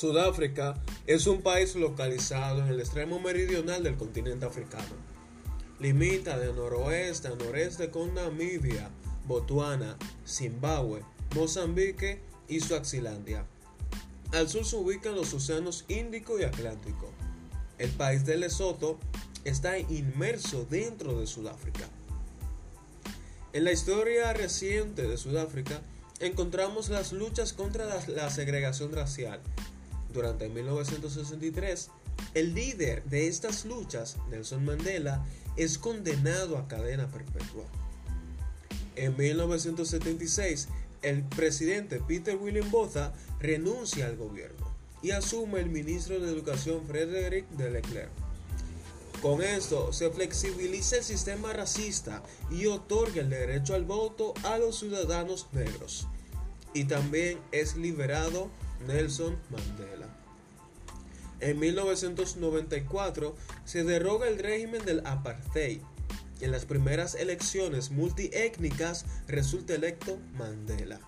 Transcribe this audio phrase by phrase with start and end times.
[0.00, 4.96] Sudáfrica es un país localizado en el extremo meridional del continente africano.
[5.78, 8.88] Limita de noroeste a noreste con Namibia,
[9.26, 11.02] Botswana, Zimbabue,
[11.34, 12.18] Mozambique
[12.48, 13.44] y Suazilandia.
[14.32, 17.10] Al sur se ubican los océanos Índico y Atlántico.
[17.76, 18.98] El país de Lesoto
[19.44, 21.86] está inmerso dentro de Sudáfrica.
[23.52, 25.82] En la historia reciente de Sudáfrica
[26.20, 29.40] encontramos las luchas contra la, segregación racial.
[30.12, 31.90] Durante 1963,
[32.34, 35.24] el líder de estas luchas, Nelson Mandela,
[35.56, 37.64] es condenado a cadena perpetua.
[38.96, 40.68] En 1976,
[41.02, 47.48] el presidente Peter William Botha renuncia al gobierno y asume el ministro de Educación Frederick
[47.50, 48.10] de Leclerc.
[49.22, 54.78] Con esto se flexibiliza el sistema racista y otorga el derecho al voto a los
[54.78, 56.06] ciudadanos negros.
[56.74, 58.50] Y también es liberado
[58.86, 60.08] Nelson Mandela.
[61.40, 65.80] En 1994 se derroga el régimen del apartheid.
[66.40, 71.00] En las primeras elecciones multiétnicas resulta electo Mandela.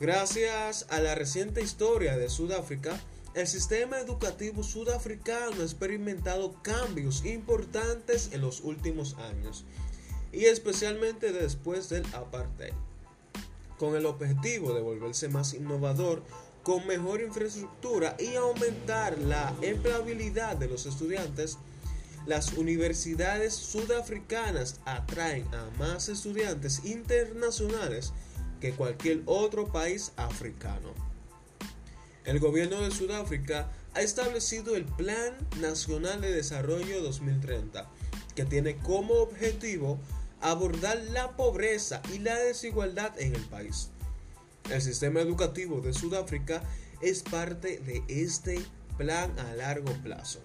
[0.00, 3.00] Gracias a la reciente historia de Sudáfrica,
[3.34, 9.64] el sistema educativo sudafricano ha experimentado cambios importantes en los últimos años
[10.32, 12.72] y especialmente después del apartheid,
[13.78, 16.22] con el objetivo de volverse más innovador,
[16.62, 21.58] con mejor infraestructura y aumentar la empleabilidad de los estudiantes.
[22.26, 28.12] Las universidades sudafricanas atraen a más estudiantes internacionales
[28.60, 30.92] que cualquier otro país africano.
[32.24, 37.88] El gobierno de Sudáfrica ha establecido el Plan Nacional de Desarrollo 2030,
[38.34, 39.98] que tiene como objetivo
[40.40, 43.90] abordar la pobreza y la desigualdad en el país.
[44.70, 46.62] El sistema educativo de Sudáfrica
[47.00, 48.60] es parte de este
[48.96, 50.40] plan a largo plazo,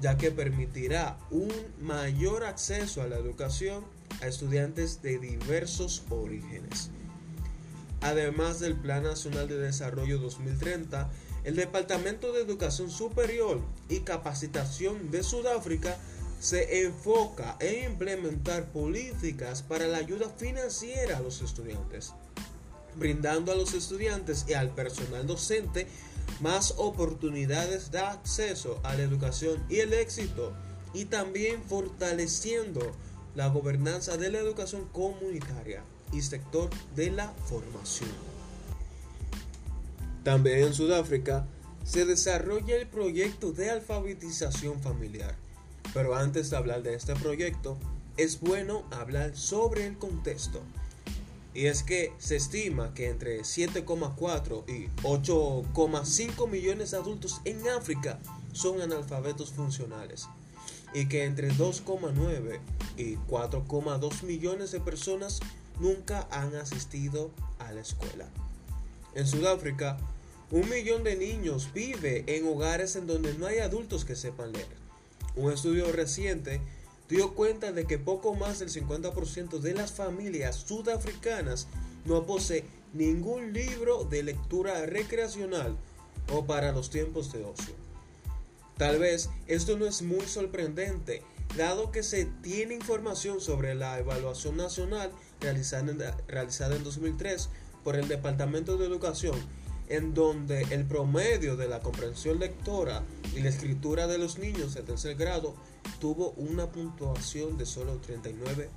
[0.00, 3.84] ya que permitirá un mayor acceso a la educación
[4.22, 6.90] a estudiantes de diversos orígenes.
[8.00, 11.10] Además del Plan Nacional de Desarrollo 2030,
[11.44, 15.96] el Departamento de Educación Superior y Capacitación de Sudáfrica
[16.40, 22.14] se enfoca en implementar políticas para la ayuda financiera a los estudiantes,
[22.96, 25.86] brindando a los estudiantes y al personal docente
[26.40, 30.54] más oportunidades de acceso a la educación y el éxito,
[30.94, 32.80] y también fortaleciendo
[33.34, 38.10] la gobernanza de la educación comunitaria y sector de la formación.
[40.24, 41.46] También en Sudáfrica
[41.84, 45.36] se desarrolla el proyecto de alfabetización familiar.
[45.92, 47.76] Pero antes de hablar de este proyecto,
[48.16, 50.60] es bueno hablar sobre el contexto.
[51.52, 58.20] Y es que se estima que entre 7,4 y 8,5 millones de adultos en África
[58.52, 60.28] son analfabetos funcionales.
[60.94, 62.60] Y que entre 2,9
[62.96, 65.40] y 4,2 millones de personas
[65.80, 68.28] nunca han asistido a la escuela.
[69.14, 69.98] En Sudáfrica,
[70.50, 74.80] un millón de niños vive en hogares en donde no hay adultos que sepan leer.
[75.36, 76.60] Un estudio reciente
[77.08, 81.66] dio cuenta de que poco más del 50% de las familias sudafricanas
[82.04, 85.76] no posee ningún libro de lectura recreacional
[86.32, 87.74] o para los tiempos de ocio.
[88.76, 91.22] Tal vez esto no es muy sorprendente,
[91.56, 95.10] dado que se tiene información sobre la evaluación nacional
[95.40, 95.98] realizada en,
[96.28, 97.50] realizada en 2003
[97.84, 99.36] por el Departamento de Educación,
[99.90, 103.02] en donde el promedio de la comprensión lectora
[103.36, 105.54] y la escritura de los niños de tercer grado
[105.98, 108.68] tuvo una puntuación de solo 39%.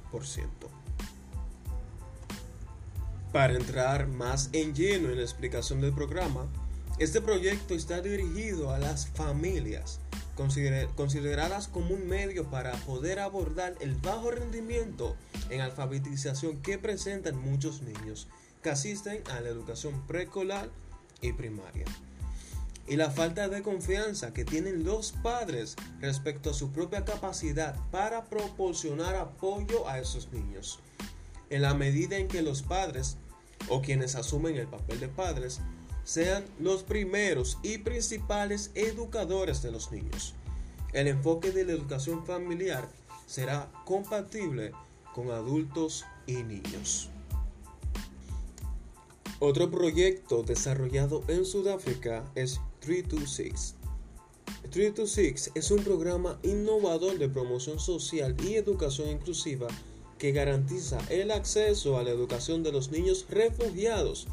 [3.31, 6.47] Para entrar más en lleno en la explicación del programa,
[7.00, 10.00] este proyecto está dirigido a las familias
[10.95, 15.16] consideradas como un medio para poder abordar el bajo rendimiento
[15.50, 18.27] en alfabetización que presentan muchos niños
[18.63, 20.69] que asisten a la educación preescolar
[21.23, 21.85] y primaria.
[22.87, 28.25] Y la falta de confianza que tienen los padres respecto a su propia capacidad para
[28.25, 30.79] proporcionar apoyo a esos niños.
[31.49, 33.17] En la medida en que los padres
[33.69, 35.61] o quienes asumen el papel de padres
[36.03, 40.33] sean los primeros y principales educadores de los niños.
[40.91, 42.87] El enfoque de la educación familiar
[43.25, 44.73] será compatible
[45.13, 47.09] con adultos y niños.
[49.45, 53.75] Otro proyecto desarrollado en Sudáfrica es 326.
[54.72, 59.68] 326 es un programa innovador de promoción social y educación inclusiva
[60.18, 64.30] que garantiza el acceso a la educación de los niños refugiados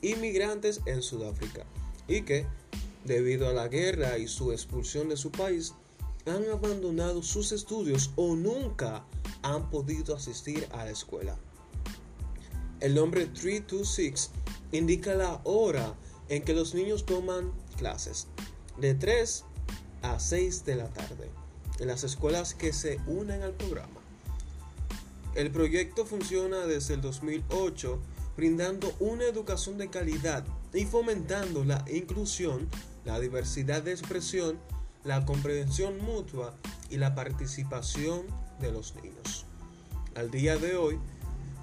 [0.00, 1.66] inmigrantes en Sudáfrica
[2.08, 2.46] y que
[3.04, 5.74] debido a la guerra y su expulsión de su país,
[6.24, 9.04] han abandonado sus estudios o nunca
[9.42, 11.38] han podido asistir a la escuela.
[12.80, 14.30] El nombre 326
[14.74, 15.94] indica la hora
[16.28, 18.26] en que los niños toman clases,
[18.78, 19.44] de 3
[20.02, 21.30] a 6 de la tarde,
[21.78, 24.00] en las escuelas que se unen al programa.
[25.34, 28.00] El proyecto funciona desde el 2008
[28.36, 32.68] brindando una educación de calidad y fomentando la inclusión,
[33.04, 34.58] la diversidad de expresión,
[35.04, 36.54] la comprensión mutua
[36.90, 38.22] y la participación
[38.60, 39.46] de los niños.
[40.14, 40.98] Al día de hoy,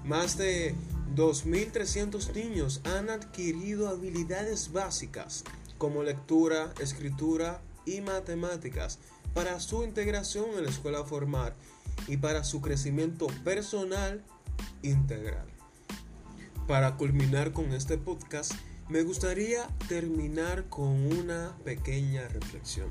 [0.04, 0.74] más de
[1.14, 5.44] 2.300 niños han adquirido habilidades básicas
[5.78, 8.98] como lectura, escritura y matemáticas
[9.34, 11.54] para su integración en la escuela formal
[12.06, 14.22] y para su crecimiento personal
[14.82, 15.46] integral.
[16.66, 18.52] Para culminar con este podcast,
[18.88, 20.86] me gustaría terminar con
[21.18, 22.88] una pequeña reflexión.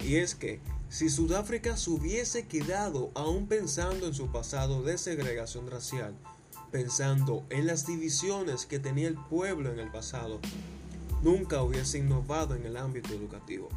[0.00, 5.70] Y es que si Sudáfrica se hubiese quedado aún pensando en su pasado de segregación
[5.70, 6.14] racial,
[6.70, 10.40] pensando en las divisiones que tenía el pueblo en el pasado,
[11.22, 13.68] nunca hubiese innovado en el ámbito educativo.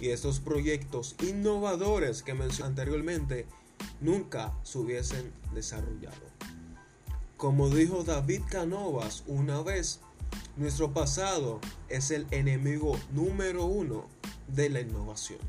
[0.00, 3.46] Y estos proyectos innovadores que mencioné anteriormente
[4.00, 6.34] nunca se hubiesen desarrollado.
[7.36, 10.00] Como dijo David Canovas una vez,
[10.56, 14.06] nuestro pasado es el enemigo número uno
[14.48, 15.40] de la innovación.